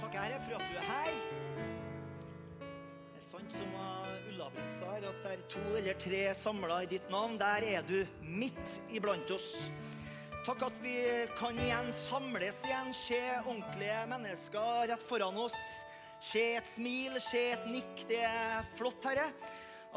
[0.00, 1.12] takker Herre for at du er her.
[3.10, 3.74] Det er sant som
[4.30, 7.36] Ulla-Britt sa at det er to eller tre samla i ditt navn.
[7.40, 9.50] Der er du midt iblant oss.
[10.46, 10.96] Takk at vi
[11.36, 15.58] kan igjen samles igjen, se ordentlige mennesker rett foran oss.
[16.24, 18.06] Se et smil, se et nikk.
[18.08, 19.28] Det er flott, Herre.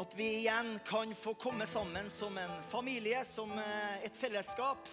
[0.00, 4.88] At vi igjen kan få komme sammen som en familie, som uh, et fellesskap.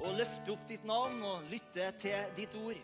[0.00, 2.78] Og løfte opp ditt navn og lytte til ditt ord.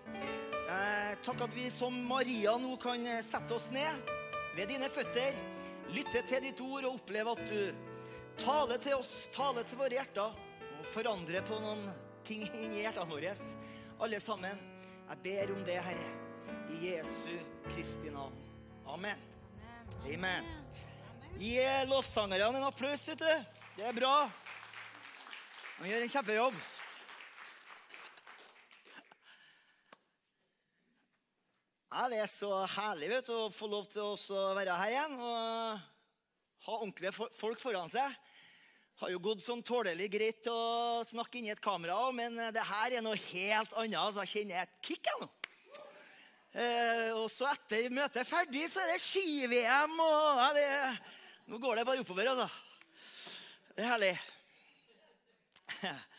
[0.66, 4.11] Eh, takk at vi som Maria nå kan sette oss ned
[4.57, 5.37] ved dine føtter,
[5.95, 10.37] lytte til ditt ord og oppleve at du taler til oss, taler til våre hjerter
[10.77, 11.87] og forandrer på noen
[12.27, 13.33] ting inni hjertene våre.
[14.02, 14.60] Alle sammen.
[15.07, 16.09] Jeg ber om det, Herre,
[16.74, 17.37] i Jesu
[17.71, 18.35] Kristi navn.
[18.91, 19.21] Amen.
[20.05, 20.48] Amen.
[21.38, 23.60] Gi lovsangerne en applaus, vet du.
[23.77, 24.15] Det er bra.
[25.79, 26.65] Han gjør en kjempejobb.
[31.96, 35.14] Ja, Det er så herlig vet du, å få lov til å være her igjen
[35.16, 35.79] og
[36.66, 38.12] ha ordentlige folk foran seg.
[39.01, 43.04] Har jo gått sånn tålelig greit å snakke inni et kamera, men det her er
[43.06, 43.96] noe helt annet.
[43.96, 45.29] altså Jeg kjenner et kick jeg nå.
[46.52, 49.96] Eh, og så etter møtet er ferdig, så er det ski-VM.
[49.96, 50.68] og ja, det,
[51.49, 52.49] Nå går det bare oppover, altså.
[53.73, 54.12] Det er herlig.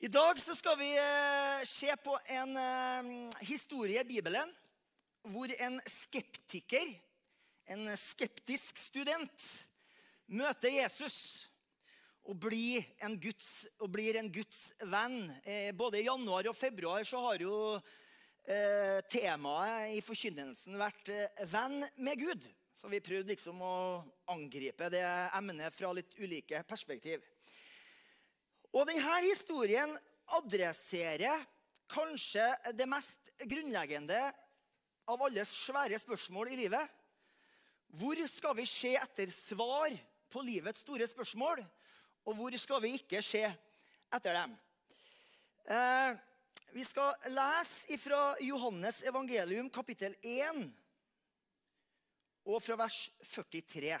[0.00, 3.08] I dag så skal vi eh, se på en eh,
[3.44, 4.48] historie i Bibelen
[5.28, 6.86] hvor en skeptiker,
[7.68, 9.44] en skeptisk student,
[10.32, 11.18] møter Jesus
[12.24, 13.50] og blir en Guds,
[13.92, 15.18] blir en Guds venn.
[15.44, 17.58] Eh, både i januar og februar så har jo
[19.12, 21.12] temaet i forkynnelsen vært
[21.44, 22.48] 'venn med Gud'.
[22.72, 24.00] Så vi prøvde liksom å
[24.32, 25.04] angripe det
[25.36, 27.20] emnet fra litt ulike perspektiv.
[28.70, 29.90] Og denne historien
[30.30, 31.42] adresserer
[31.90, 32.44] kanskje
[32.78, 34.20] det mest grunnleggende
[35.10, 36.84] av alle svære spørsmål i livet.
[37.98, 39.96] Hvor skal vi se etter svar
[40.30, 41.64] på livets store spørsmål,
[42.28, 43.42] og hvor skal vi ikke se
[44.14, 44.54] etter dem?
[45.66, 46.20] Eh,
[46.70, 50.62] vi skal lese fra Johannes evangelium kapittel 1
[52.46, 53.98] og fra vers 43.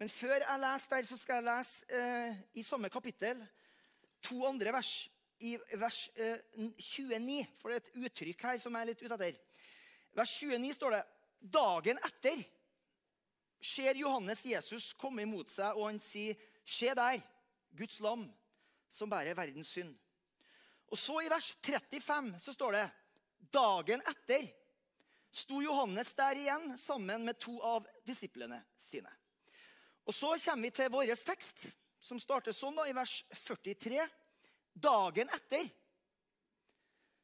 [0.00, 3.42] Men før jeg leser der, så skal jeg lese eh, i samme kapittel
[4.22, 4.92] to andre vers.
[5.42, 9.18] I vers eh, 29, for det er et uttrykk her som jeg er litt ute
[9.18, 9.38] etter.
[10.16, 11.02] Vers 29 står det
[11.52, 12.44] Dagen etter
[13.62, 17.18] ser Johannes Jesus komme imot seg, og han sier, 'Se der,
[17.74, 18.28] Guds lam,
[18.88, 19.98] som bærer verdens synd.'
[20.92, 22.90] Og så i vers 35 så står det
[23.52, 24.44] Dagen etter
[25.32, 29.10] sto Johannes der igjen sammen med to av disiplene sine.
[30.06, 31.68] Og Så kommer vi til vår tekst,
[32.02, 34.02] som starter sånn da, i vers 43.
[34.72, 35.68] Dagen etter.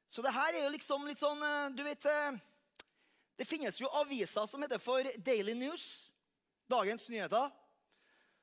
[0.08, 2.36] Så det her er jo liksom litt sånn eh, Du vet eh,
[3.36, 5.84] Det finnes jo aviser som heter for Daily News.
[6.68, 7.50] Dagens nyheter.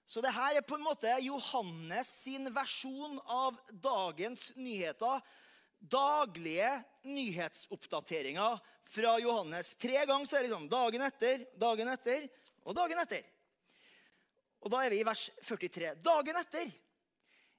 [0.05, 5.21] Så det her er på en måte Johannes sin versjon av dagens nyheter.
[5.79, 6.71] Daglige
[7.05, 8.59] nyhetsoppdateringer
[8.89, 9.73] fra Johannes.
[9.81, 12.27] Tre ganger så er det liksom dagen etter, dagen etter
[12.65, 13.25] og dagen etter.
[14.65, 15.93] Og Da er vi i vers 43.
[16.01, 16.73] Dagen etter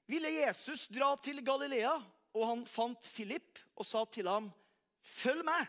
[0.07, 1.93] ville Jesus dra til Galilea,
[2.35, 4.51] og han fant Philip og sa til ham,
[5.01, 5.67] 'Følg meg.'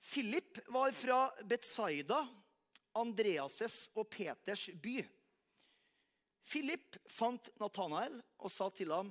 [0.00, 2.26] Philip var fra Betsaida,
[2.94, 5.02] Andreases og Peters by.
[6.46, 9.10] Philip fant Nathanael og sa til ham,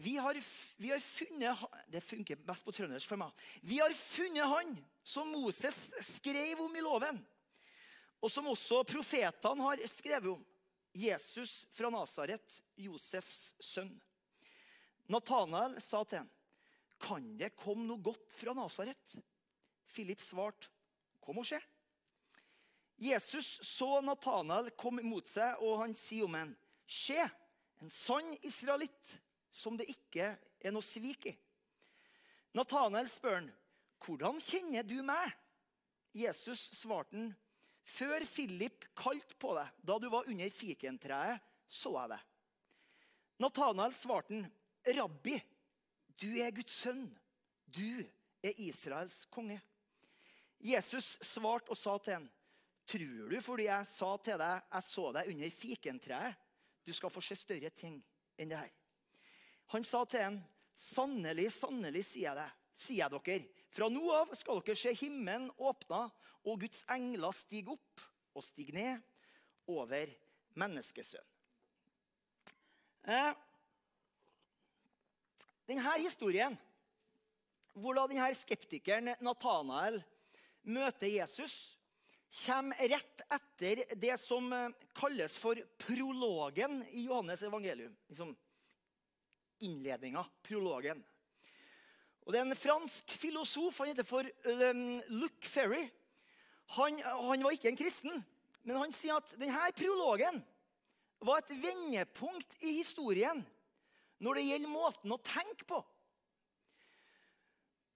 [0.00, 0.38] vi har,
[0.76, 3.32] vi har, funnet Det funker best på trøndersk for meg.
[3.62, 7.18] Vi har funnet han som Moses skrev om i loven
[8.20, 10.44] og som også profetene har skrevet om.
[10.92, 13.92] Jesus fra Nasaret, Josefs sønn.
[15.10, 16.30] Nathanael sa til ham,
[17.00, 19.16] 'Kan det komme noe godt fra Nasaret?'
[19.86, 20.68] Philip svarte,
[21.20, 21.60] 'Kom og se.'
[22.98, 27.30] Jesus så Nathanael komme mot seg, og han sier om ham, 'Se,
[27.80, 29.18] en sann israelitt,
[29.50, 31.38] som det ikke er noe svik i.'
[32.52, 33.52] Nathanael spør han,
[33.98, 35.36] 'Hvordan kjenner du meg?'
[36.12, 37.36] Jesus svarte han,
[37.86, 41.40] før Philip kalte på deg, da du var under fikentreet,
[41.70, 42.20] så jeg det.
[43.40, 44.50] Nathanael svarte han,
[44.84, 45.36] 'Rabbi,
[46.20, 47.06] du er Guds sønn.
[47.66, 48.04] Du
[48.42, 49.60] er Israels konge.'
[50.60, 52.28] Jesus svarte og sa til ham,
[52.86, 56.34] 'Tror du fordi jeg sa til deg, jeg så deg under fikentreet,
[56.84, 58.02] du skal få se større ting
[58.36, 58.76] enn det her?'
[59.72, 60.40] Han sa til ham,
[60.76, 65.50] 'Sannelig, sannelig, sier jeg det, sier jeg dere, fra nå av skal dere se himmelen
[65.58, 66.06] åpna
[66.46, 68.02] og Guds engler stige opp
[68.34, 69.04] og stige ned
[69.70, 70.10] over
[70.58, 71.26] menneskesønnen.
[73.10, 73.32] Eh,
[75.70, 76.56] denne historien
[77.80, 80.00] hvor da denne skeptikeren Nathanael
[80.68, 81.76] møter Jesus,
[82.44, 87.94] kommer rett etter det som eh, kalles for prologen i Johannes evangelium.
[88.10, 88.34] Liksom
[89.66, 91.02] innledninga, prologen.
[92.26, 95.86] Og Det er en fransk filosof han heter for Luke Luc Ferry.
[96.76, 98.20] Han, han, var ikke en kristen,
[98.62, 100.38] men han sier at denne prologen
[101.20, 103.42] var et vendepunkt i historien
[104.20, 105.80] når det gjelder måten å tenke på.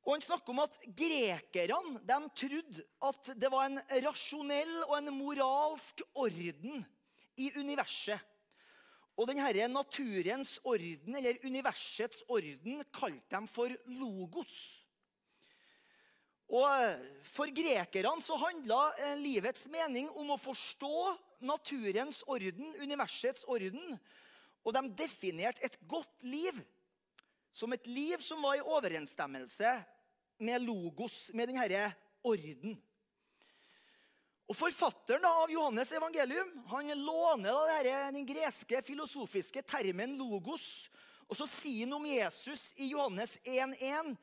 [0.05, 5.13] Og Han snakker om at grekerne de trodde at det var en rasjonell og en
[5.17, 6.83] moralsk orden
[7.41, 8.21] i universet.
[9.15, 14.55] Og denne naturens orden, eller universets orden, kalte de for logos.
[16.51, 21.15] Og For grekerne så handla eh, livets mening om å forstå
[21.45, 23.97] naturens orden, universets orden.
[24.65, 26.61] Og de definerte et godt liv
[27.55, 29.71] som et liv som var i overensstemmelse
[30.43, 31.87] med logos, med denne
[32.27, 32.77] orden.
[34.45, 40.91] Og Forfatteren av Johannes evangelium han låner denne, den greske filosofiske termen 'logos'.
[41.29, 44.17] Og så sier han om Jesus i Johannes 1,1.: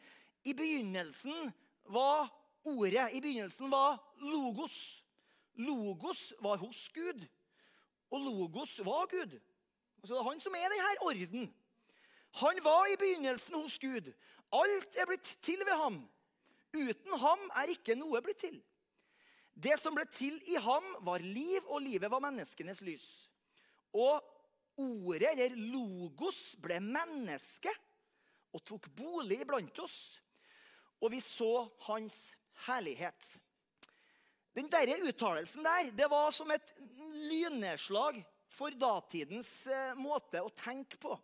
[0.45, 1.51] I begynnelsen
[1.89, 2.29] var
[2.63, 3.09] ordet.
[3.13, 5.03] I begynnelsen var logos.
[5.57, 7.25] Logos var hos Gud,
[8.11, 9.39] og logos var Gud.
[10.01, 11.53] Altså, det er han som er denne orden.
[12.31, 14.13] Han var i begynnelsen hos Gud.
[14.53, 16.09] Alt er blitt til ved ham.
[16.73, 18.61] Uten ham er ikke noe blitt til.
[19.53, 23.07] Det som ble til i ham, var liv, og livet var menneskenes lys.
[23.91, 24.21] Og
[24.79, 27.73] ordet, eller logos, ble menneske
[28.51, 30.19] og tok bolig iblant oss.
[31.01, 32.35] Og vi så hans
[32.67, 33.31] herlighet.
[34.55, 36.73] Den der uttalelsen der, det var som et
[37.31, 38.19] lynnedslag
[38.51, 41.15] for datidens eh, måte å tenke på.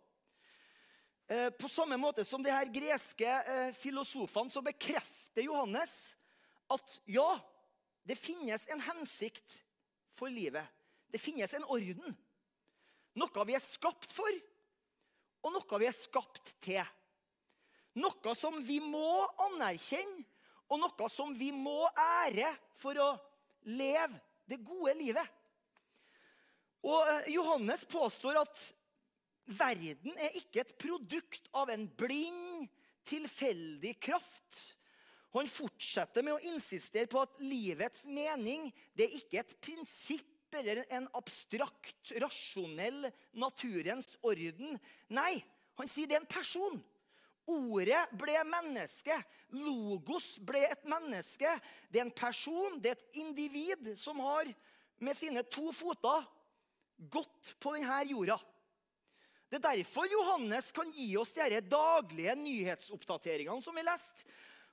[1.28, 6.16] Eh, på samme måte som de her greske eh, filosofene så bekrefter Johannes
[6.72, 7.28] at ja,
[8.08, 9.58] det finnes en hensikt
[10.16, 10.64] for livet.
[11.12, 12.16] Det finnes en orden.
[13.18, 14.40] Noe vi er skapt for,
[15.44, 16.82] og noe vi er skapt til.
[17.98, 20.24] Noe som vi må anerkjenne,
[20.68, 23.12] og noe som vi må ære for å
[23.72, 24.18] leve
[24.48, 25.36] det gode livet.
[26.84, 28.64] Og eh, Johannes påstår at
[29.48, 32.68] Verden er ikke et produkt av en blind,
[33.08, 34.58] tilfeldig kraft.
[35.38, 38.68] Han fortsetter med å insistere på at livets mening
[38.98, 43.06] det er ikke et prinsipp eller en abstrakt, rasjonell
[43.36, 44.78] naturens orden.
[45.12, 45.36] Nei,
[45.78, 46.80] han sier det er en person.
[47.48, 49.14] Ordet ble menneske.
[49.56, 51.52] Logos ble et menneske.
[51.88, 54.50] Det er en person, det er et individ som har
[54.98, 56.26] med sine to foter
[56.98, 58.40] gått på denne jorda.
[59.48, 64.26] Det er derfor Johannes kan gi oss de daglige nyhetsoppdateringene som vi leste.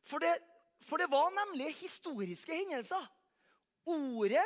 [0.05, 0.33] For det,
[0.83, 3.07] for det var nemlig historiske hendelser.
[3.85, 4.45] Ordet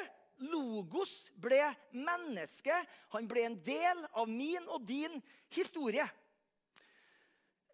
[0.50, 1.62] logos ble
[1.96, 2.76] menneske.
[3.16, 5.20] Han ble en del av min og din
[5.56, 6.06] historie.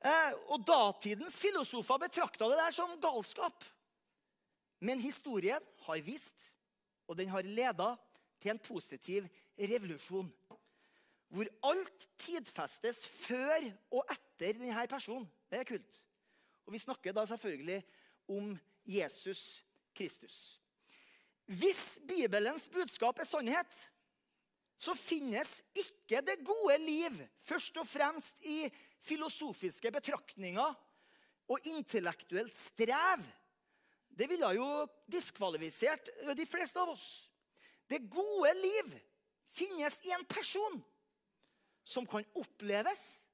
[0.05, 3.63] Eh, og Datidens filosofer betrakta det der som galskap.
[4.85, 6.51] Men historien har vist,
[7.07, 7.95] og den har leda
[8.41, 10.29] til en positiv revolusjon
[11.35, 15.25] hvor alt tidfestes før og etter denne personen.
[15.49, 15.97] Det er kult.
[16.65, 17.81] Og Vi snakker da selvfølgelig
[18.27, 18.55] om
[18.85, 19.63] Jesus
[19.95, 20.59] Kristus.
[21.45, 23.77] Hvis Bibelens budskap er sannhet,
[24.81, 28.65] så finnes ikke det gode liv først og fremst i
[29.05, 30.73] filosofiske betraktninger
[31.47, 33.23] og intellektuelt strev.
[34.09, 34.67] Det ville jo
[35.11, 37.07] diskvalifisert de fleste av oss.
[37.89, 38.95] Det gode liv
[39.55, 40.81] finnes i en person
[41.85, 43.25] som kan oppleves,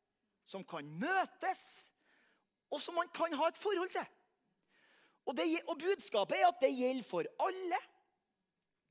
[0.44, 1.92] som kan møtes,
[2.72, 4.08] og som man kan ha et forhold til.
[5.28, 7.82] Og, det, og budskapet er at det gjelder for alle.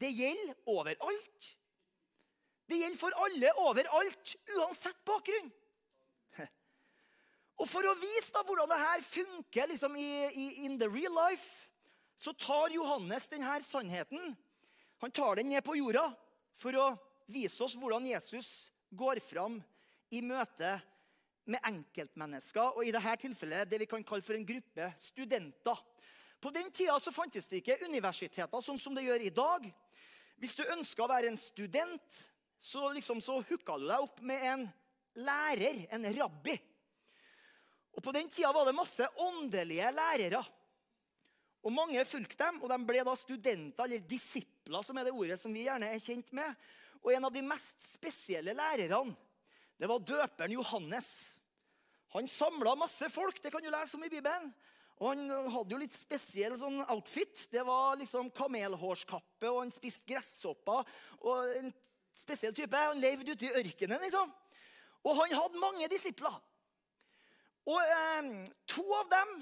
[0.01, 1.49] Det gjelder overalt.
[2.71, 5.51] Det gjelder for alle overalt, uansett bakgrunn.
[7.61, 11.67] Og For å vise da hvordan dette funker liksom i, i, in the real life,
[12.17, 14.33] så tar Johannes denne sannheten
[15.01, 16.11] han tar den ned på jorda
[16.61, 16.87] for å
[17.33, 19.57] vise oss hvordan Jesus går fram
[20.13, 20.75] i møte
[21.51, 25.81] med enkeltmennesker, og i dette tilfellet det vi kan kalle for en gruppe studenter.
[26.41, 29.67] På den tida så fantes det ikke universiteter sånn som det gjør i dag.
[30.41, 32.21] Hvis du ønska å være en student,
[32.61, 34.65] så, liksom, så hooka du deg opp med en
[35.21, 36.57] lærer, en rabbi.
[37.97, 40.41] Og På den tida var det masse åndelige lærere.
[41.61, 45.37] Og Mange fulgte dem, og de ble da studenter, eller disipler, som er det ordet
[45.41, 46.57] som vi gjerne er kjent med.
[47.03, 49.13] Og en av de mest spesielle lærerne,
[49.81, 51.09] det var døperen Johannes.
[52.13, 54.51] Han samla masse folk, det kan du lese om i Bibelen.
[55.01, 57.47] Og Han hadde jo litt spesiell sånn outfit.
[57.53, 60.85] Det var liksom kamelhårskappe, og han spiste gresshopper.
[61.25, 61.73] og en
[62.21, 62.77] spesiell type.
[62.77, 64.33] Han levde ute i ørkenen, liksom.
[65.09, 66.37] Og han hadde mange disipler.
[67.71, 68.31] Og eh,
[68.69, 69.35] to av dem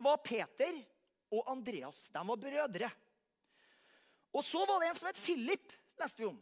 [0.00, 0.80] var Peter
[1.34, 2.08] og Andreas.
[2.14, 2.90] De var brødre.
[4.32, 6.38] Og så var det en som het Philip, leste vi om.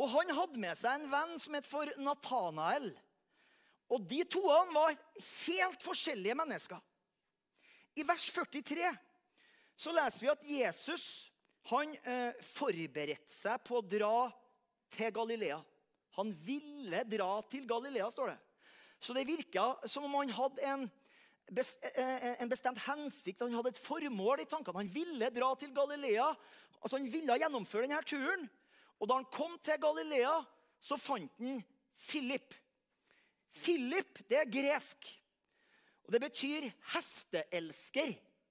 [0.00, 2.90] Og han hadde med seg en venn som het for Nathanael.
[3.90, 4.94] Og de toene var
[5.46, 6.78] helt forskjellige mennesker.
[7.98, 8.92] I vers 43
[9.80, 11.04] så leser vi at Jesus
[11.70, 14.28] han eh, forberedte seg på å dra
[14.92, 15.58] til Galilea.
[16.18, 18.38] Han ville dra til Galilea, står det.
[19.00, 20.86] Så det virka som om han hadde en,
[21.54, 24.82] eh, eh, en bestemt hensikt, han hadde et formål i tankene.
[24.82, 26.28] Han ville dra til Galilea.
[26.80, 28.48] altså Han ville gjennomføre denne turen.
[29.00, 30.42] Og da han kom til Galilea,
[30.80, 31.62] så fant han
[32.08, 32.54] Philip.
[33.50, 35.19] Philip, det er gresk.
[36.10, 38.08] Og det betyr hesteelsker.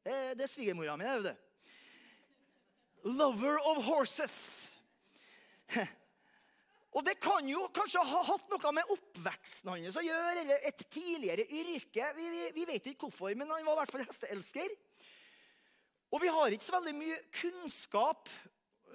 [0.07, 1.03] Det, er svigermora mi.
[1.25, 1.33] det,
[3.03, 4.37] Lover of horses.
[6.95, 10.85] Og det kan jo kanskje ha hatt noe med oppveksten hans å gjøre, eller et
[10.87, 12.07] tidligere yrke.
[12.15, 14.71] Vi, vi, vi, vet ikke hvorfor, men han var i hvert fall hesteelsker.
[16.15, 18.31] Og vi har ikke så veldig mye kunnskap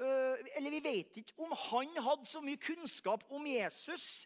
[0.00, 4.24] øh, Eller vi vet ikke om han hadde så mye kunnskap om Jesus.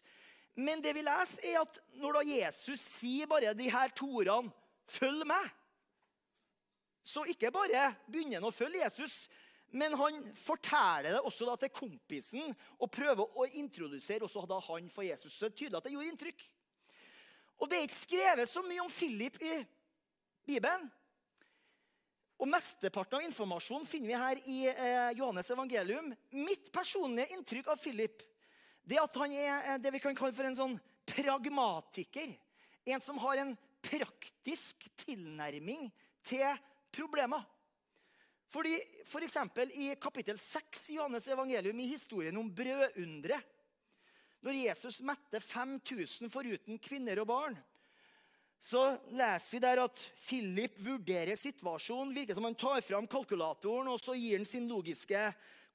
[0.55, 4.51] Men det vi leser, er at når da Jesus sier bare de her to ordene
[4.89, 5.51] 'følg meg',
[7.03, 9.29] så ikke bare begynner han å følge Jesus,
[9.71, 15.05] men han forteller det også til kompisen og prøver å introdusere også da han for
[15.05, 15.33] Jesus.
[15.33, 16.45] Så det er tydelig at det gjorde inntrykk.
[17.59, 19.65] Og Det er ikke skrevet så mye om Philip i
[20.47, 20.87] Bibelen.
[22.39, 26.13] Og Mesteparten av informasjonen finner vi her i eh, Johannes evangelium.
[26.31, 28.23] Mitt personlige inntrykk av Philip
[28.89, 30.75] det at han er eh, det vi kan kalle for en sånn
[31.09, 32.33] pragmatiker.
[32.89, 33.55] En som har en
[33.85, 35.87] praktisk tilnærming
[36.25, 36.45] til
[36.95, 37.43] problemer.
[38.49, 38.73] Fordi
[39.05, 43.55] for eksempel, I kapittel 6 i Johannes evangelium, i historien om brødunderet
[44.41, 47.57] Når Jesus mette 5000 foruten kvinner og barn,
[48.63, 52.13] så leser vi der at Philip vurderer situasjonen.
[52.15, 55.25] Virker som han tar fram kalkulatoren og så gir han sin logiske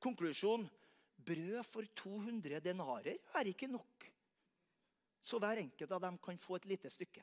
[0.00, 0.64] konklusjon.
[1.24, 4.08] Brød for 200 denarer er ikke nok.
[5.24, 7.22] Så hver enkelt av dem kan få et lite stykke.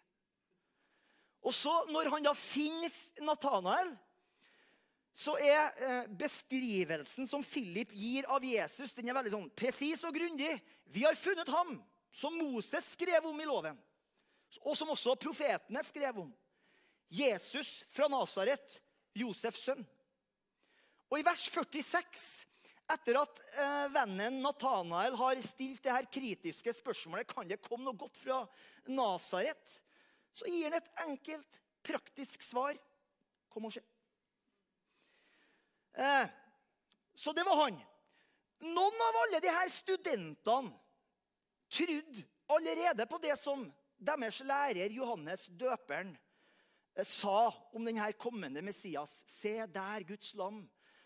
[1.41, 2.93] Og så, Når han da finner
[3.25, 3.93] Natanael,
[5.13, 10.15] så er eh, beskrivelsen som Philip gir av Jesus, den er veldig sånn presis og
[10.15, 10.53] grundig.
[10.87, 11.75] Vi har funnet ham,
[12.11, 13.77] som Moses skrev om i loven,
[14.63, 16.31] og som også profetene skrev om.
[17.11, 18.79] Jesus fra Nasaret,
[19.15, 19.83] Josefs sønn.
[21.11, 22.47] Og i vers 46,
[22.89, 27.97] etter at eh, vennen Nathanael har stilt det her kritiske spørsmålet kan det komme noe
[27.97, 28.41] godt fra
[28.91, 29.77] Nasaret,
[30.33, 32.77] så gir han et enkelt, praktisk svar.
[33.51, 33.81] Kom og se.
[35.93, 36.27] Eh,
[37.15, 37.79] så det var han.
[38.61, 40.71] Noen av alle de her studentene
[41.71, 43.63] trodde allerede på det som
[44.01, 46.13] deres lærer Johannes døperen
[46.95, 49.21] eh, sa om denne kommende Messias.
[49.27, 50.63] Se der Guds lam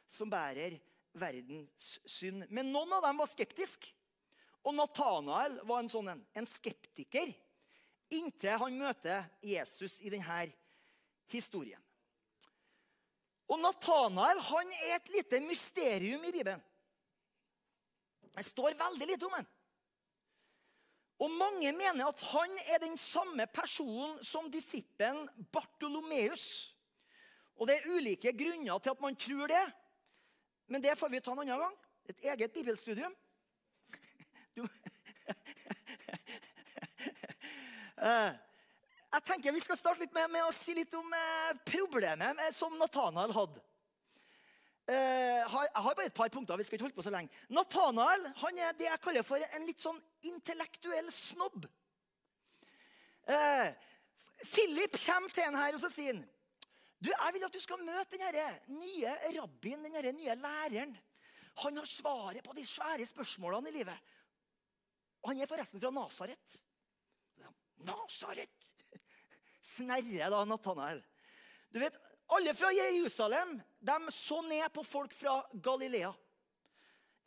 [0.07, 0.77] som bærer
[1.19, 2.45] verdens synd.
[2.49, 3.93] Men noen av dem var skeptiske.
[4.65, 7.29] Og Nathanael var en sånn en, skeptiker
[8.13, 10.45] inntil han møter Jesus i denne
[11.29, 11.81] historien.
[13.45, 16.63] Og Nathanael han er et lite mysterium i Bibelen.
[18.35, 19.51] Det står veldig lite om han.
[21.23, 26.73] Og Mange mener at han er den samme personen som disippelen Bartolomeus.
[27.55, 29.63] Og Det er ulike grunner til at man tror det,
[30.67, 31.77] men det får vi ta en annen gang.
[32.09, 33.15] Et eget bibelstudium.
[34.55, 34.65] Du...
[37.95, 38.31] Eh,
[39.15, 42.73] jeg tenker Vi skal starte litt med, med å si litt om eh, problemet som
[42.75, 43.61] Nathanael hadde.
[44.85, 46.57] Eh, jeg har bare et par punkter.
[46.57, 47.31] vi skal ikke holde på så lenge.
[47.49, 51.65] Nathanael han er det jeg kaller for en litt sånn intellektuell snobb.
[53.25, 53.71] Eh,
[54.43, 56.25] Philip kommer til en her og så sier han,
[57.05, 60.95] du, jeg vil at du skal møte den nye rabbien, den nye læreren.
[61.63, 64.13] Han har svaret på de svære spørsmålene i livet.
[65.25, 66.57] Han er forresten fra Nasaret.
[67.85, 68.51] Nasaret!
[69.75, 71.01] Snerre da, Nathanael.
[71.73, 71.95] Du vet,
[72.33, 76.09] Alle fra Jerusalem de så ned på folk fra Galilea.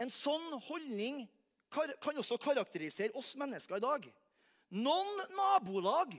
[0.03, 1.21] En sånn holdning
[1.71, 4.09] kan også karakterisere oss mennesker i dag.
[4.75, 6.17] Noen nabolag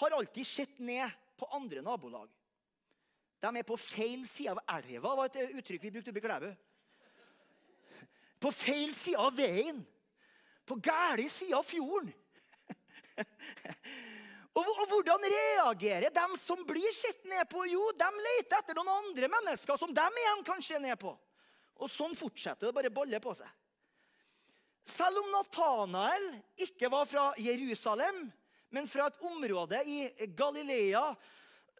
[0.00, 2.28] har alltid sett ned på andre nabolag.
[3.42, 6.50] De er på feil side av elva, var et uttrykk vi brukte oppe i Klæbu.
[8.40, 9.82] På feil side av veien.
[10.64, 12.12] På gæli side av fjorden.
[14.54, 17.64] Og, hvordan reagerer dem som blir sett ned på?
[17.66, 21.10] Jo, de leter etter noen andre mennesker som de igjen kan se ned på.
[21.82, 23.50] Og sånn fortsetter det bare baller på seg.
[24.86, 26.26] Selv om Natanael
[26.60, 28.28] ikke var fra Jerusalem,
[28.74, 31.04] men fra et område i Galilea,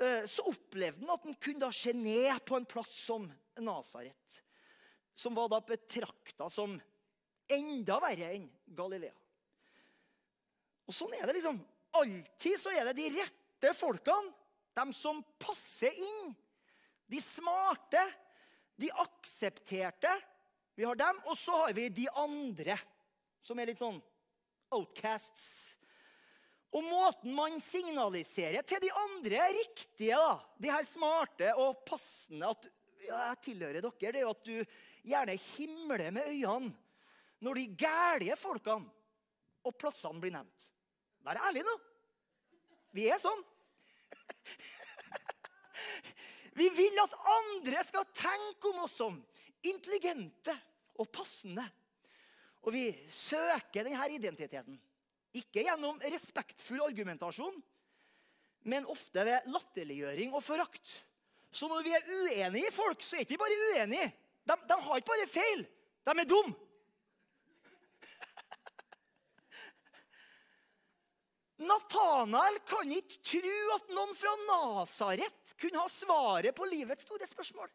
[0.00, 3.26] eh, så opplevde han at han kunne se ned på en plass som
[3.58, 4.40] Nasaret.
[5.14, 6.76] Som var da betrakta som
[7.50, 8.46] enda verre enn
[8.78, 9.14] Galilea.
[10.84, 11.58] Og sånn er det liksom
[11.98, 14.32] alltid så er det de rette folkene,
[14.74, 16.34] de som passer inn.
[17.10, 18.02] De smarte,
[18.80, 20.10] de aksepterte.
[20.74, 22.76] Vi har dem, og så har vi de andre,
[23.42, 24.00] som er litt sånn
[24.74, 25.73] outcasts.
[26.74, 32.66] Og måten man signaliserer til de andre riktige, da, de her smarte og passende at
[33.04, 34.56] ja, jeg tilhører dere, det er jo at du
[35.04, 36.74] gjerne himler med øynene
[37.44, 38.88] når de gærlige folkene
[39.64, 40.66] og plassene blir nevnt.
[41.24, 41.74] Vær ærlig nå.
[42.94, 43.42] Vi er sånn.
[46.58, 49.14] Vi vil at andre skal tenke om oss som
[49.66, 50.54] intelligente
[51.00, 51.64] og passende.
[52.64, 54.78] Og vi søker denne identiteten.
[55.34, 57.56] Ikke gjennom respektfull argumentasjon,
[58.70, 61.04] men ofte ved latterliggjøring og forakt.
[61.54, 64.08] Så når vi er uenige i folk, så er ikke vi bare uenige.
[64.44, 65.60] De, de har ikke bare feil,
[66.04, 66.54] de er dumme.
[71.68, 77.70] Natanael kan ikke tro at noen fra Nasaret kunne ha svaret på livets store spørsmål.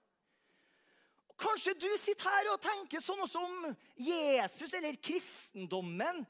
[1.40, 3.52] Kanskje du sitter her og tenker sånn som
[3.96, 6.26] Jesus eller kristendommen.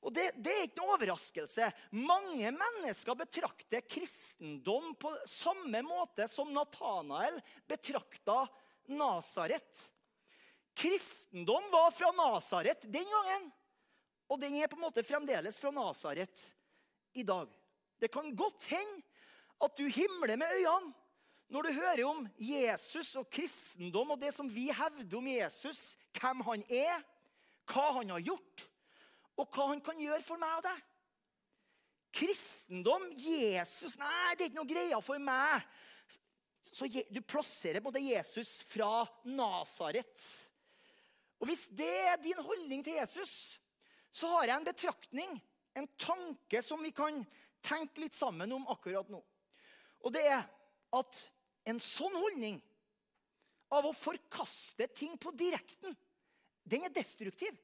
[0.00, 1.66] Og det, det, er ikke noe overraskelse.
[1.92, 7.36] Mange mennesker betrakter kristendom på samme måte som Natanael
[7.68, 8.46] betrakta
[8.96, 9.84] Nasaret.
[10.80, 13.50] Kristendom var fra Nasaret den gangen,
[14.30, 16.46] og den er på en måte fremdeles fra Nasaret
[17.12, 17.50] i dag.
[18.00, 19.02] Det kan godt hende
[19.60, 20.94] at du himler med øynene
[21.50, 26.44] når du hører om Jesus og kristendom og det som vi hevder om Jesus, hvem
[26.46, 27.02] han er,
[27.66, 28.69] hva han har gjort,
[29.38, 30.80] og hva han kan gjøre for meg og deg.
[32.20, 35.66] Kristendom, Jesus Nei, det er ikke noe greia for meg.
[36.70, 40.26] Så Du plasserer både Jesus fra Nasaret.
[41.40, 43.58] Og Hvis det er din holdning til Jesus,
[44.12, 45.38] så har jeg en betraktning
[45.78, 47.22] en tanke som vi kan
[47.62, 49.20] tenke litt sammen om akkurat nå.
[50.02, 50.42] Og det er
[50.96, 51.20] at
[51.70, 52.58] en sånn holdning
[53.70, 55.94] av å forkaste ting på direkten,
[56.66, 57.54] den er destruktiv.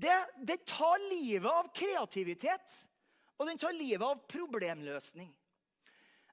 [0.00, 0.16] Det,
[0.48, 2.76] det tar livet av kreativitet,
[3.36, 5.28] og den tar livet av problemløsning.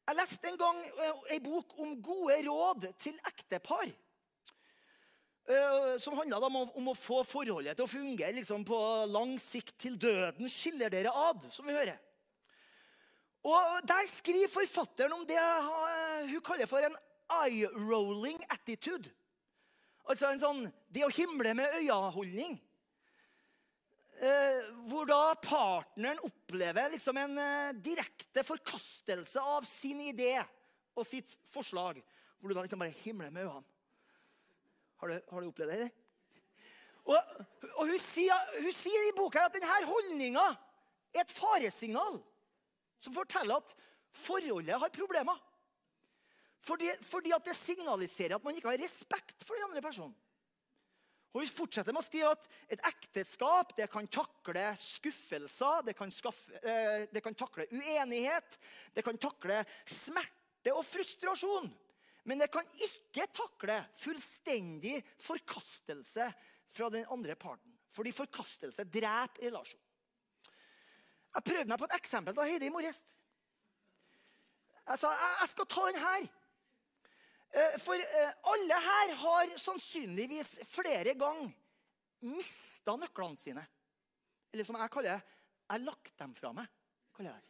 [0.07, 3.89] Jeg leste en gang ei eh, bok om gode råd til ektepar.
[5.47, 8.79] Eh, som handla om, om, å få forholdet til å fungere liksom, på
[9.11, 11.99] lang sikt til døden skiller dere ad, som vi hører.
[13.47, 15.39] Og Der skriver forfatteren om det
[16.31, 16.95] hun kaller for en
[17.43, 19.11] eye-rolling attitude.
[20.07, 22.57] Altså en sånn det å himle med øya-holdning.
[24.17, 30.39] Eh, hvor da partneren opplever liksom en eh, direkte forkastelse av sin idé
[30.97, 31.99] og sitt forslag.
[32.39, 33.75] Hvor du da liksom bare himler med øynene.
[34.97, 35.89] Har du, har du opplevd det?
[37.07, 37.43] Og,
[37.77, 40.47] og hun, sier, hun, sier, i boka at denne holdninga
[41.13, 42.17] er et faresignal
[42.99, 43.75] som forteller at
[44.17, 45.37] forholdet har problemer.
[46.65, 50.17] Fordi, fordi, at det signaliserer at man ikke har respekt for den andre personen.
[51.37, 56.09] Og Hun fortsetter med å skrive at et ekteskap det kan takle skuffelser, det kan,
[56.09, 58.57] skaffe, eh, det kan takle uenighet,
[58.97, 61.69] det kan takle smerte og frustrasjon.
[62.25, 66.25] Men det kan ikke takle fullstendig forkastelse
[66.73, 67.77] fra den andre parten.
[67.93, 69.85] Fordi forkastelse dreper relasjon.
[71.37, 73.03] Jeg prøvde meg på et eksempel da Heidi i morges.
[74.87, 76.27] Jeg sa jeg skal ta den her.
[77.51, 81.53] Eh, for eh, alle her har sannsynligvis flere ganger
[82.27, 83.63] mista nøklene sine.
[84.53, 85.35] Eller som jeg kaller det,
[85.67, 86.67] jeg lagt dem fra meg.
[87.15, 87.47] kaller jeg det.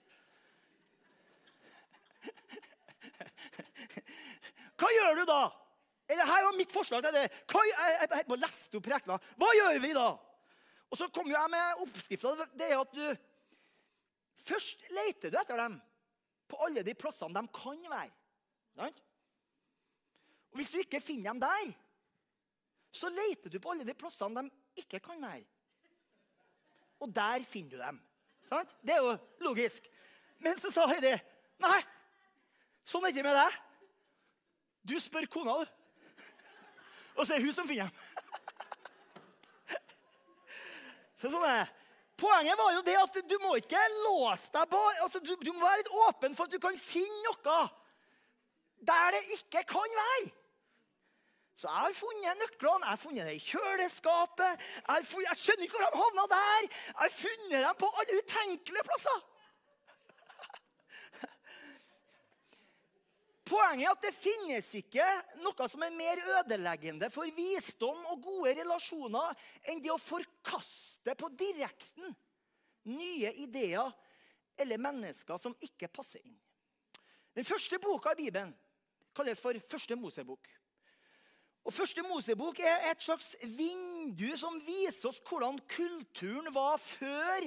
[4.78, 5.42] Hva gjør du da?
[6.08, 7.26] Eller her var mitt forslag til det.
[7.52, 9.18] Hva, jeg, jeg, jeg leste opp rekna.
[9.40, 10.08] Hva gjør vi da?
[10.88, 12.48] Og så kom jeg med oppskrifta.
[12.56, 13.08] Det er at du
[14.48, 15.74] Først leter du etter dem
[16.48, 18.14] på alle de plassene de kan være.
[20.58, 21.72] Hvis du ikke finner dem der,
[22.92, 25.46] så leter du på alle de plassene de ikke kan være.
[27.04, 28.02] Og der finner du dem.
[28.50, 28.74] Sant?
[28.82, 29.86] Det er jo logisk.
[30.42, 31.14] Men så sa Heidi
[31.62, 31.80] nei,
[32.86, 33.58] sånn er det ikke med deg.
[34.88, 35.66] Du spør kona, du.
[37.18, 38.04] Og så er det hun som finner dem.
[41.18, 41.66] Så sånn er
[42.18, 45.62] Poenget var jo det at du må ikke låse deg på altså du, du må
[45.62, 47.58] være litt åpen for at du kan finne noe
[48.88, 50.32] der det ikke kan være.
[51.58, 52.86] Så jeg har funnet nøklene.
[52.86, 54.68] Jeg har funnet det i kjøleskapet.
[54.84, 56.68] Jeg, funnet, jeg skjønner ikke hvor de havna der.
[56.68, 59.24] Jeg har funnet dem på alle utenkelige plasser.
[63.48, 65.08] Poenget er at det finnes ikke
[65.40, 71.30] noe som er mer ødeleggende for visdom og gode relasjoner enn det å forkaste på
[71.40, 72.12] direkten
[72.92, 73.88] nye ideer
[74.60, 76.36] eller mennesker som ikke passer inn.
[77.38, 78.54] Den første boka i Bibelen
[79.16, 80.57] kalles for Første Mosebok.
[81.68, 87.44] Og Første Mosebok er et slags vindu som viser oss hvordan kulturen var før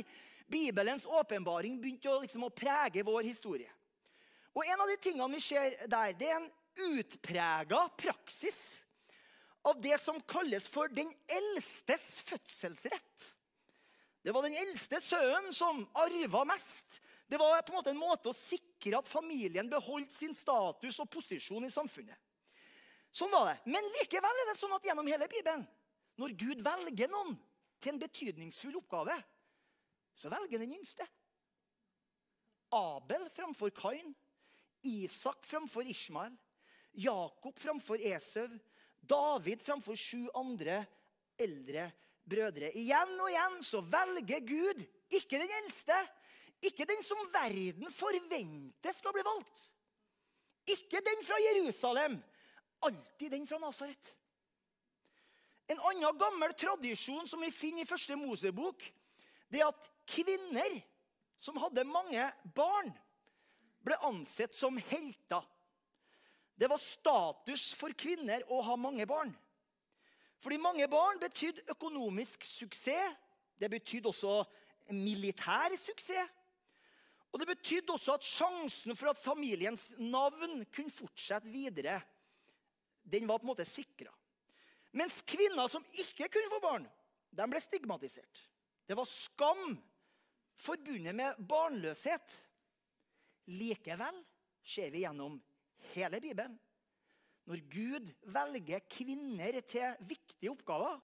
[0.51, 3.71] Bibelens åpenbaring begynte å, liksom, å prege vår historie.
[4.53, 6.51] Og En av de tingene vi ser der, det er en
[6.91, 8.61] utprega praksis
[9.65, 13.29] av det som kalles for den eldstes fødselsrett.
[14.21, 16.99] Det var den eldste sønnen som arva mest.
[17.25, 21.09] Det var på en måte en måte å sikre at familien beholdt sin status og
[21.09, 22.19] posisjon i samfunnet.
[23.13, 23.57] Sånn var det.
[23.71, 25.65] Men likevel er det sånn at gjennom hele Bibelen,
[26.21, 27.35] når Gud velger noen
[27.81, 29.17] til en betydningsfull oppgave,
[30.15, 31.07] så velger den yngste.
[32.77, 34.13] Abel framfor Kain.
[34.87, 36.33] Isak framfor Ishmael,
[36.97, 38.49] Jakob framfor Esau,
[39.01, 40.79] David framfor sju andre
[41.41, 41.91] eldre
[42.25, 42.71] brødre.
[42.77, 44.81] Igjen og igjen så velger Gud
[45.13, 45.97] ikke den eldste,
[46.65, 49.67] ikke den som verden forventer skal bli valgt.
[50.71, 52.19] Ikke den fra Jerusalem,
[52.81, 54.15] alltid den fra Nasaret.
[55.71, 58.83] En annen gammel tradisjon som vi finner i første Mosebok,
[59.51, 60.81] det er at kvinner
[61.41, 62.25] som hadde mange
[62.57, 62.91] barn,
[63.81, 65.45] ble ansett som helter.
[66.61, 69.31] Det var status for kvinner å ha mange barn.
[70.41, 73.17] Fordi mange barn betydde økonomisk suksess.
[73.61, 74.43] Det betydde også
[74.93, 76.29] militær suksess.
[77.31, 82.01] Og det betydde også at sjansen for at familiens navn kunne fortsette videre,
[83.03, 84.13] den var på en måte sikra.
[84.97, 86.87] Mens kvinner som ikke kunne få barn,
[87.31, 88.43] de ble stigmatisert.
[88.87, 89.77] Det var skam
[90.59, 92.35] forbundet med barnløshet.
[93.55, 94.19] Likevel
[94.67, 95.39] ser vi gjennom
[95.95, 96.59] hele Bibelen.
[97.51, 100.99] Når Gud velger kvinner til viktige oppgaver,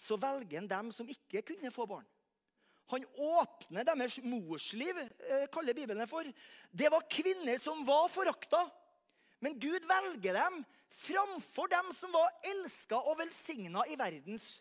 [0.00, 2.08] så velger han dem som ikke kunne få barn.
[2.90, 6.26] Han åpner deres morsliv, eh, kaller Bibelen for.
[6.72, 8.64] Det var kvinner som var forakta.
[9.40, 14.60] Men Gud velger dem framfor dem som var elska og velsigna i verdens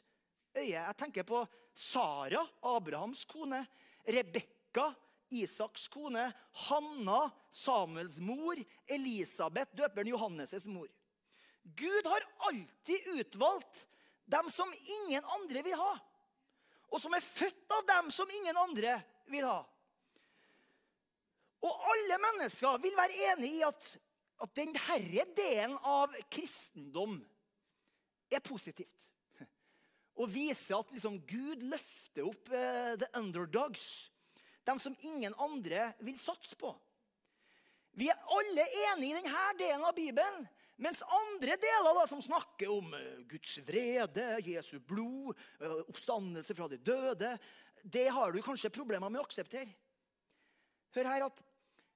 [0.55, 0.77] øye.
[0.77, 1.43] Jeg tenker på
[1.75, 3.65] Sara, Abrahams kone,
[4.07, 4.89] Rebekka,
[5.29, 6.31] Isaks kone,
[6.67, 10.87] Hanna, Samuels mor, Elisabeth, døperen Johannes' mor.
[11.63, 13.85] Gud har alltid utvalgt
[14.25, 14.71] dem som
[15.05, 15.91] ingen andre vil ha,
[16.89, 18.95] og som er født av dem som ingen andre
[19.29, 19.59] vil ha.
[21.59, 23.89] Og alle mennesker vil være enig i at,
[24.39, 27.17] at denne delen av kristendom
[28.31, 29.09] er positivt.
[30.19, 34.09] Og viser at liksom, Gud løfter opp uh, the underdogs
[34.69, 36.71] de som ingen andre vil satse på.
[37.97, 40.47] Vi er alle enige i denne delen av Bibelen.
[40.79, 46.69] Mens andre deler da, som snakker om eh, Guds vrede, Jesu blod, eh, oppstandelse fra
[46.71, 47.33] de døde,
[47.83, 49.73] det har du kanskje problemer med å akseptere.
[50.95, 51.41] Hør her at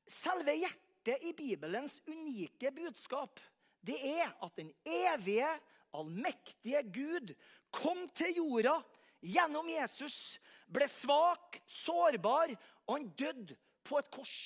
[0.09, 3.39] selve hjertet i Bibelens unike budskap
[3.83, 5.49] det er at den evige,
[5.93, 7.33] allmektige Gud
[7.73, 8.77] kom til jorda
[9.23, 10.39] gjennom Jesus
[10.71, 12.53] ble svak, sårbar,
[12.87, 14.37] og han døde på et kors.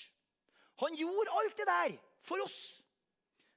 [0.81, 2.59] Han gjorde alt det der for oss.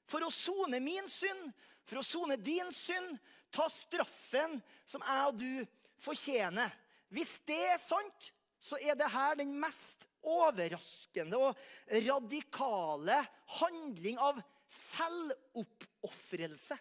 [0.09, 1.51] For å sone min synd,
[1.89, 3.17] for å sone din synd.
[3.51, 5.65] Ta straffen som jeg og du
[6.01, 6.71] fortjener.
[7.11, 11.59] Hvis det er sant, så er det her den mest overraskende og
[12.07, 13.17] radikale
[13.61, 16.77] handling av selvoppofrelse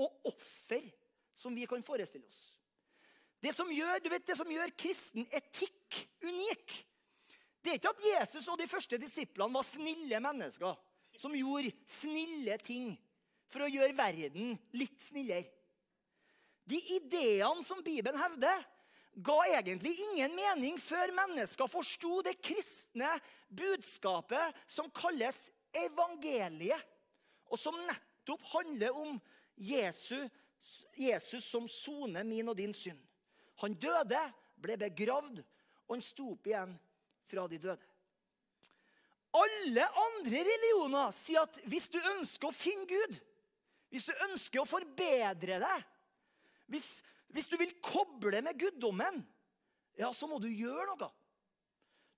[0.00, 0.84] og offer
[1.36, 2.42] som vi kan forestille oss.
[3.40, 6.76] Det som gjør, vet, det som gjør kristen etikk unik,
[7.60, 10.76] det er ikke at Jesus og de første disiplene var snille mennesker
[11.20, 12.92] som gjorde snille ting
[13.50, 15.48] for å gjøre verden litt snillere.
[16.70, 18.62] De ideene som Bibelen hevder,
[19.14, 23.10] ga egentlig ingen mening før mennesker forsto det kristne
[23.48, 26.80] budskapet som kalles evangeliet,
[27.50, 29.18] og som nettopp handler om
[29.58, 30.30] Jesus,
[30.96, 33.00] Jesus som soner min og din synd.
[33.60, 34.20] Han døde,
[34.60, 35.42] ble begravd,
[35.88, 36.76] og han sto opp igjen
[37.28, 37.90] fra de døde.
[39.36, 43.18] Alle andre religioner sier at hvis du ønsker å finne Gud,
[43.90, 45.86] hvis du ønsker å forbedre deg,
[46.70, 46.88] hvis,
[47.34, 49.20] hvis du vil koble med guddommen,
[49.98, 51.10] ja, så må du gjøre noe.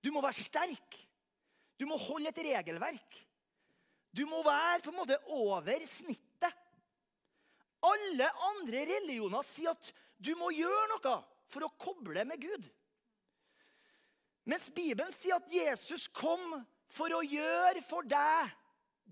[0.03, 0.99] Du må være sterk.
[1.79, 3.19] Du må holde et regelverk.
[4.13, 6.59] Du må være på en måte over snittet.
[7.83, 9.91] Alle andre religioner sier at
[10.23, 11.17] du må gjøre noe
[11.51, 12.69] for å koble med Gud.
[14.47, 16.61] Mens Bibelen sier at Jesus kom
[16.93, 18.53] for å gjøre for deg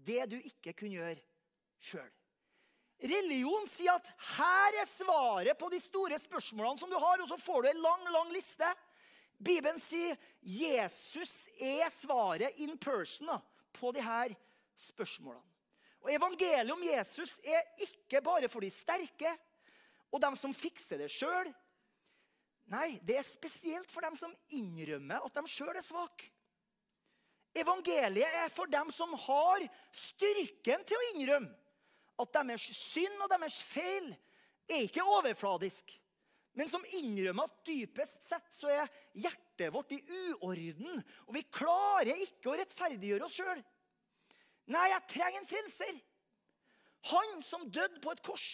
[0.06, 1.22] det du ikke kunne gjøre
[1.82, 2.10] sjøl.
[3.00, 7.38] Religion sier at her er svaret på de store spørsmålene som du har, og så
[7.40, 8.68] får du en lang, lang liste.
[9.40, 13.32] Bibelen sier Jesus er svaret in person
[13.72, 14.34] på de her
[14.76, 15.46] spørsmålene.
[16.00, 19.32] Og Evangeliet om Jesus er ikke bare for de sterke
[20.10, 21.48] og dem som fikser det sjøl.
[22.72, 26.28] Nei, det er spesielt for dem som innrømmer at de sjøl er svake.
[27.56, 29.64] Evangeliet er for dem som har
[29.96, 31.59] styrken til å innrømme
[32.20, 34.10] at deres synd og deres feil
[34.70, 35.92] er ikke overfladisk,
[36.58, 40.00] men som innrømmer at dypest sett så er hjertet vårt i
[40.40, 43.62] uorden, og vi klarer ikke å rettferdiggjøre oss sjøl.
[44.70, 46.00] Nei, jeg trenger en frelser.
[47.10, 48.48] Han som døde på et kors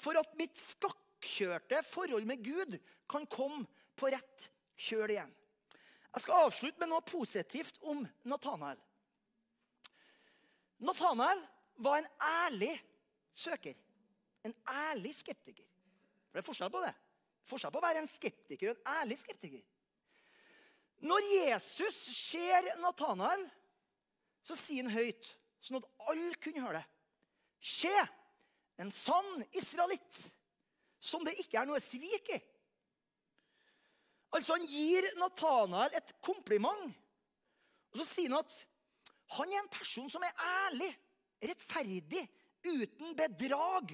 [0.00, 2.76] for at mitt skakkjørte forhold med Gud
[3.10, 3.66] kan komme
[3.98, 4.46] på rett
[4.80, 5.32] kjøl igjen.
[6.10, 8.78] Jeg skal avslutte med noe positivt om Nathanael.
[10.80, 11.42] Nathanael
[11.82, 12.72] var en ærlig
[13.32, 13.74] søker.
[14.44, 15.66] En ærlig skeptiker.
[16.28, 16.94] For Det er forskjell på det.
[17.50, 19.64] Forskjell på å være en skeptiker og en ærlig skeptiker.
[21.00, 23.46] Når Jesus ser Nathanael,
[24.44, 26.86] så sier han høyt, sånn at alle kunne høre det.
[27.60, 27.92] Se,
[28.80, 30.20] en sann israelitt,
[31.00, 32.38] som det ikke er noe svik i.
[34.36, 36.92] Altså Han gir Nathanael et kompliment.
[37.90, 38.58] Og Så sier han at
[39.36, 40.90] han er en person som er ærlig,
[41.42, 42.24] rettferdig,
[42.66, 43.92] uten bedrag.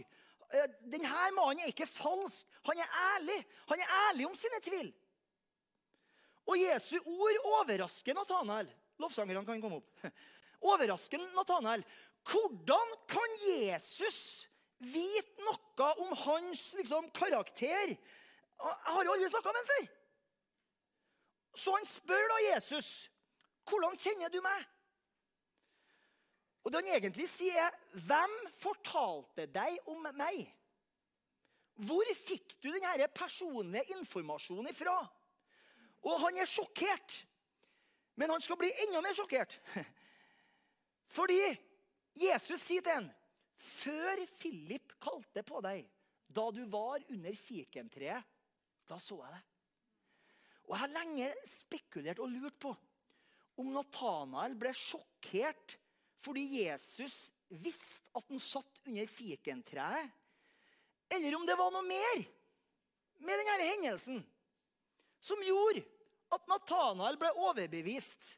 [0.51, 2.47] Eh, Denne mannen er ikke falsk.
[2.69, 3.39] Han er ærlig.
[3.71, 4.91] Han er ærlig om sine tvil.
[6.47, 8.69] Og Jesu ord overrasker Natanael.
[9.03, 10.07] Lovsangerne kan komme opp.
[10.71, 11.83] Overrasker Natanael.
[12.27, 14.47] Hvordan kan Jesus
[14.83, 17.95] vite noe om hans liksom, karakter?
[17.97, 19.89] Jeg har jo aldri snakka med ham før.
[21.57, 22.89] Så han spør da Jesus,
[23.67, 24.67] 'Hvordan kjenner du meg?'
[26.67, 30.51] Og det han egentlig sier, er, 'Hvem fortalte deg om meg?'
[31.77, 34.97] Hvor fikk du denne personlige informasjonen ifra?
[36.03, 37.21] Og han er sjokkert.
[38.17, 39.61] Men han skal bli enda mer sjokkert.
[41.17, 41.39] Fordi
[42.17, 43.11] Jesus sier til ham,
[43.55, 45.87] 'Før Philip kalte på deg,
[46.27, 48.25] da du var under fikentreet,
[48.89, 49.45] da så jeg det.
[50.67, 52.77] Og Jeg har lenge spekulert og lurt på
[53.57, 55.79] om Nathanael ble sjokkert
[56.27, 60.11] fordi Jesus visste at han satt under fikentreet,
[61.15, 62.25] eller om det var noe mer
[63.23, 64.19] med denne hendelsen
[65.23, 65.85] som gjorde
[66.35, 68.33] at Nathanael ble overbevist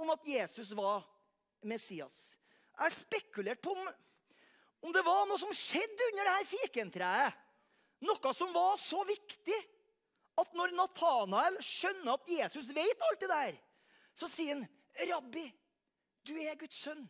[0.00, 1.04] om at Jesus var
[1.66, 2.16] Messias.
[2.76, 3.90] Jeg spekulerte spekulert på om,
[4.88, 7.36] om det var noe som skjedde under dette fikentreet.
[8.04, 9.56] Noe som var så viktig
[10.40, 13.60] at når Nathanael skjønner at Jesus vet alt det der,
[14.16, 15.46] så sier han, 'Rabbi,
[16.24, 17.04] du er Guds sønn.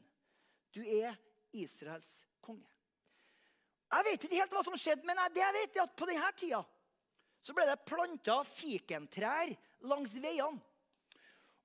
[0.74, 1.16] Du er
[1.52, 2.72] Israels konge.'
[3.86, 6.30] Jeg vet ikke helt hva som skjedde, men det jeg vet er at på denne
[6.38, 6.64] tida
[7.46, 9.52] så ble det planta fikentrær
[9.86, 10.58] langs veiene.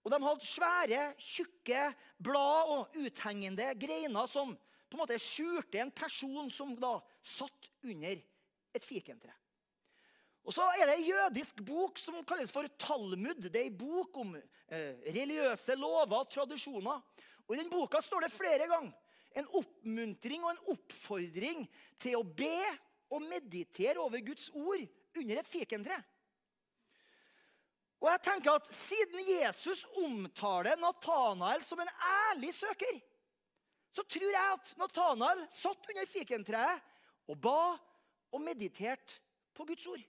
[0.02, 1.82] Og de hadde svære, tjukke
[2.22, 8.22] blad og uthengende greiner som på en måte skjulte en person som da satt under
[8.76, 9.34] et fikentre.
[10.42, 13.46] Og så er det en jødisk bok som kalles for Talmud.
[13.46, 17.04] Det er en bok om eh, religiøse lover og tradisjoner.
[17.52, 18.96] Og I den boka står det flere ganger
[19.36, 21.66] en oppmuntring og en oppfordring
[22.00, 22.56] til å be
[23.12, 24.84] og meditere over Guds ord
[25.20, 25.98] under et fikentre.
[28.02, 31.92] Og jeg tenker at Siden Jesus omtaler Natanael som en
[32.32, 33.02] ærlig søker,
[33.92, 36.88] så tror jeg at Natanael satt under fikentreet
[37.28, 37.76] og ba
[38.32, 39.20] og mediterte
[39.56, 40.04] på Guds ord.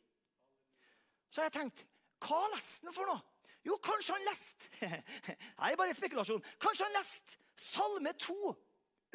[1.30, 1.84] Så har jeg tenkt
[2.22, 3.31] hva leste han for noe?
[3.62, 4.88] Jo, kanskje han leste
[5.60, 6.42] Nei, bare spekulasjon.
[6.62, 8.36] Kanskje han leste Salme 2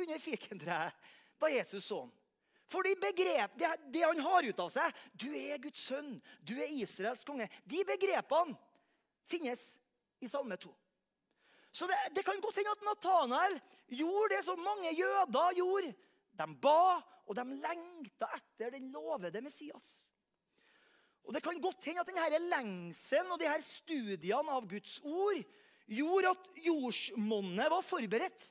[0.03, 2.13] under fikentreet da Jesus så ham.
[2.67, 6.17] Fordi begrep, det, det, han har ut av seg 'Du er Guds sønn.
[6.43, 8.57] Du er Israels konge.' De begrepene
[9.27, 9.77] finnes
[10.19, 10.73] i Salme 2.
[11.71, 15.93] Så det, det kan godt hende at Nathanael gjorde det som mange jøder gjorde.
[16.37, 20.06] De ba, og de lengta etter den lovede Messias.
[21.27, 25.41] Og Det kan godt hende at denne lengselen og de her studiene av Guds ord
[25.87, 28.47] gjorde at jordsmonnet var forberedt.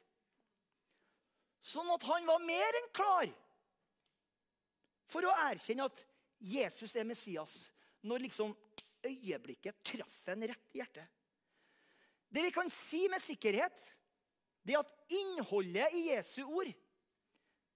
[1.66, 3.32] Sånn at han var mer enn klar
[5.10, 6.02] for å erkjenne at
[6.38, 7.56] Jesus er Messias.
[8.06, 8.52] Når liksom
[9.06, 11.06] øyeblikket traff en rett i hjertet.
[12.28, 13.80] Det vi kan si med sikkerhet,
[14.66, 16.70] det er at innholdet i Jesu ord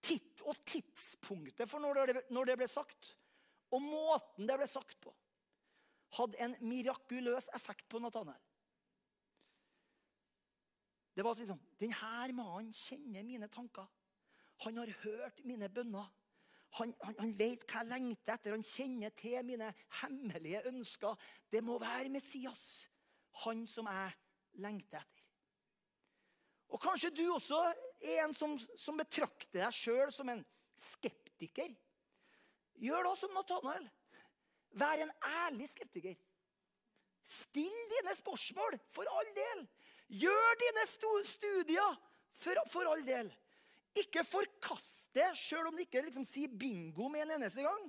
[0.05, 3.15] titt og tidspunktet for når det, når det ble sagt,
[3.71, 5.13] og måten det ble sagt på,
[6.19, 8.41] hadde en mirakuløs effekt på Nathanael.
[11.15, 13.87] Det var liksom Denne mannen kjenner mine tanker.
[14.65, 16.07] Han har hørt mine bønner.
[16.79, 18.55] Han, han, han, vet hva jeg lengter etter.
[18.55, 21.19] Han kjenner til mine hemmelige ønsker.
[21.51, 22.87] Det må være Messias,
[23.45, 24.15] han som jeg
[24.63, 25.27] lengter etter.
[26.71, 30.45] Og Kanskje du også er en som, som betrakter deg sjøl som en
[30.79, 31.73] skeptiker.
[32.79, 33.87] Gjør da som Nathanael.
[34.79, 36.17] Vær en ærlig skeptiker.
[37.27, 39.67] Still dine spørsmål, for all del.
[40.23, 41.99] Gjør dine studier,
[42.33, 43.31] for, for all del.
[43.99, 47.89] Ikke forkast det, sjøl om du ikke liksom sier bingo med en eneste gang.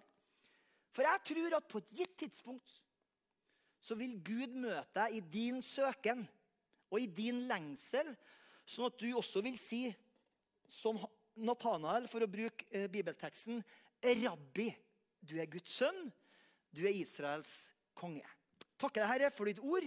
[0.91, 2.77] For jeg tror at på et gitt tidspunkt
[3.81, 6.25] så vil Gud møte deg i din søken
[6.91, 8.11] og i din lengsel,
[8.67, 9.87] sånn at du også vil si,
[10.69, 10.99] som
[11.41, 13.63] Nathanael, for å bruke eh, bibelteksten,
[14.01, 14.69] Rabbi,
[15.21, 16.07] du er Guds sønn,
[16.73, 18.25] du er Israels konge.
[18.81, 19.85] Takker deg, Herre, for ditt ord.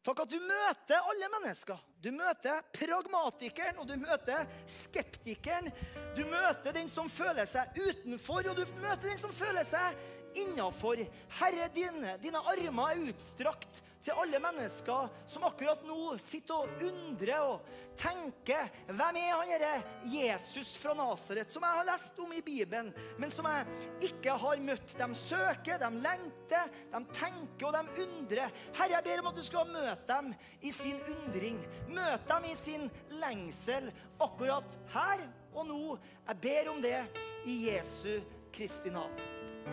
[0.00, 1.80] Takk at du møter alle mennesker.
[2.00, 5.68] Du møter pragmatikeren, og du møter skeptikeren.
[6.16, 10.00] Du møter den som føler seg utenfor, og du møter den som føler seg
[10.40, 11.02] innafor.
[11.40, 17.44] Herre, dine, dine armer er utstrakt til alle mennesker som akkurat nå sitter og undrer
[17.44, 17.66] og
[18.00, 19.72] tenker Hvem er han derre
[20.08, 24.62] Jesus fra Nasaret, som jeg har lest om i Bibelen, men som jeg ikke har
[24.64, 24.94] møtt?
[24.96, 28.54] De søker, de lengter, de tenker og de undrer.
[28.78, 30.32] Herre, jeg ber om at du skal møte dem
[30.64, 31.60] i sin undring.
[31.90, 32.88] Møte dem i sin
[33.20, 35.82] lengsel akkurat her og nå.
[36.28, 37.02] Jeg ber om det
[37.50, 38.20] i Jesu
[38.54, 39.20] Kristi navn.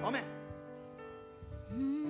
[0.03, 2.06] Amen.